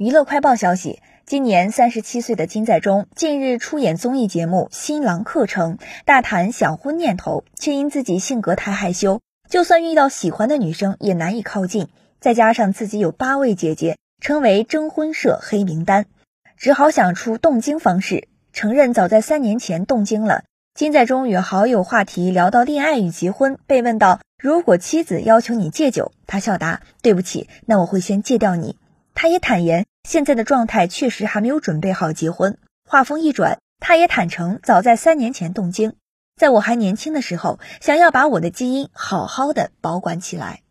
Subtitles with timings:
[0.00, 5.76] 娱乐快报消息，今年三十七岁的金在中近日出演综艺节目《新郎课程》，
[6.06, 11.88] 大谈想婚念头，却因自己性格太害羞，就算遇到喜欢的女生也难以靠近。
[12.18, 16.06] 再加上自己有八位姐姐，称为征婚社黑名单，
[16.56, 20.44] 只好想出动经方式，承认早在三年前动经了。
[20.72, 28.76] 金在中与好友话题聊到恋爱与结婚，被问到如果妻子要求你戒酒，他笑答：“对不起，那我会先戒掉你。”
[29.12, 32.58] 他也坦言，现在的状态确实还没有准备好结婚。
[32.88, 35.94] 话锋一转，他也坦诚，早在三年前动经，
[36.36, 40.62] 在我还年轻的时候，想要把我的基因好好的保管起来。